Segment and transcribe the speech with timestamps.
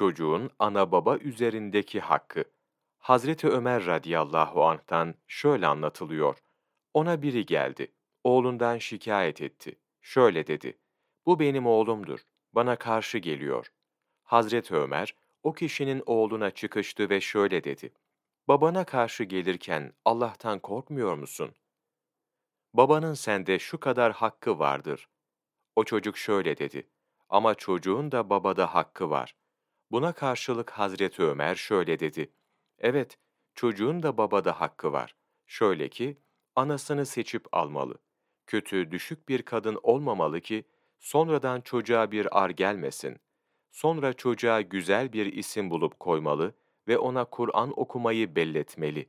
[0.00, 2.44] Çocuğun ana baba üzerindeki hakkı.
[2.98, 6.42] Hazreti Ömer radıyallahu anh'tan şöyle anlatılıyor.
[6.94, 7.92] Ona biri geldi.
[8.24, 9.78] Oğlundan şikayet etti.
[10.00, 10.78] Şöyle dedi.
[11.26, 12.20] Bu benim oğlumdur.
[12.52, 13.72] Bana karşı geliyor.
[14.22, 17.92] Hazreti Ömer o kişinin oğluna çıkıştı ve şöyle dedi.
[18.48, 21.54] Babana karşı gelirken Allah'tan korkmuyor musun?
[22.74, 25.08] Babanın sende şu kadar hakkı vardır.
[25.76, 26.90] O çocuk şöyle dedi.
[27.28, 29.39] Ama çocuğun da babada hakkı var.
[29.90, 32.32] Buna karşılık Hazreti Ömer şöyle dedi.
[32.78, 33.18] Evet,
[33.54, 35.14] çocuğun da babada hakkı var.
[35.46, 36.18] Şöyle ki,
[36.56, 37.98] anasını seçip almalı.
[38.46, 40.64] Kötü, düşük bir kadın olmamalı ki,
[40.98, 43.20] sonradan çocuğa bir ar gelmesin.
[43.70, 46.54] Sonra çocuğa güzel bir isim bulup koymalı
[46.88, 49.08] ve ona Kur'an okumayı belletmeli.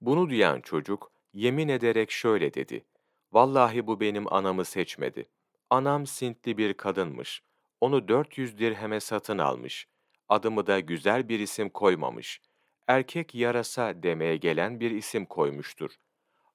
[0.00, 2.84] Bunu duyan çocuk, yemin ederek şöyle dedi.
[3.32, 5.28] Vallahi bu benim anamı seçmedi.
[5.70, 7.42] Anam Sintli bir kadınmış.
[7.80, 9.88] Onu 400 dirheme satın almış.
[10.28, 12.40] Adımı da güzel bir isim koymamış.
[12.88, 15.90] Erkek yarasa demeye gelen bir isim koymuştur.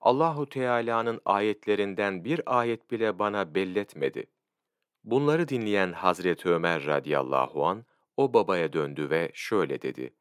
[0.02, 4.26] Allahu Teala'nın ayetlerinden bir ayet bile bana belletmedi.
[5.04, 7.86] Bunları dinleyen Hazreti Ömer radıyallahu an
[8.18, 10.14] o babaya döndü ve şöyle dedi.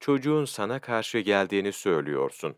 [0.00, 2.56] Çocuğun sana karşı geldiğini söylüyorsun.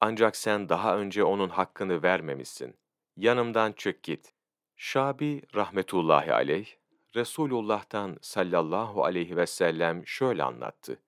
[0.00, 2.76] Ancak sen daha önce onun hakkını vermemişsin.
[3.16, 4.32] Yanımdan çık git.
[4.76, 6.66] Şabi rahmetullahi aleyh,
[7.16, 11.02] Resulullah'tan sallallahu aleyhi ve sellem şöyle anlattı.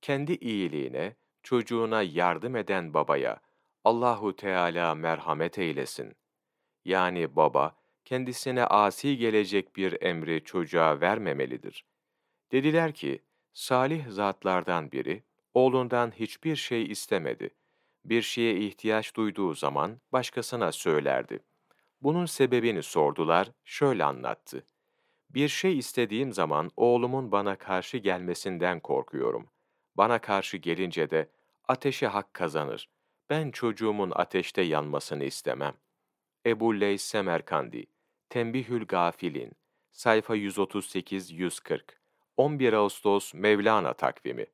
[0.00, 3.40] Kendi iyiliğine, çocuğuna yardım eden babaya
[3.84, 6.16] Allahu Teala merhamet eylesin.
[6.84, 11.84] Yani baba, kendisine asi gelecek bir emri çocuğa vermemelidir.
[12.52, 17.50] Dediler ki, salih zatlardan biri, oğlundan hiçbir şey istemedi.
[18.04, 21.44] Bir şeye ihtiyaç duyduğu zaman başkasına söylerdi.
[22.00, 24.66] Bunun sebebini sordular, şöyle anlattı.
[25.34, 29.50] Bir şey istediğim zaman oğlumun bana karşı gelmesinden korkuyorum.
[29.96, 31.30] Bana karşı gelince de
[31.68, 32.88] ateşe hak kazanır.
[33.30, 35.74] Ben çocuğumun ateşte yanmasını istemem.
[36.46, 37.86] Ebu Leys Semerkandi,
[38.28, 39.52] Tembihül Gafilin,
[39.92, 41.80] sayfa 138-140,
[42.36, 44.46] 11 Ağustos Mevlana takvimi.